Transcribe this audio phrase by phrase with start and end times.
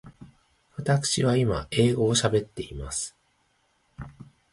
[0.79, 3.15] わたくしは今英語を喋っています。